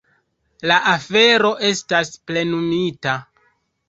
[0.69, 3.15] La afero estas plenumita.